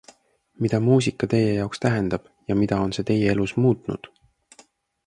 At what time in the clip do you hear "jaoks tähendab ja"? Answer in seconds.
1.59-2.59